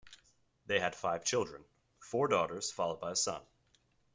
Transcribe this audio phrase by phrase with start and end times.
[0.65, 1.63] They had five children:
[1.99, 3.43] four daughters followed by a son.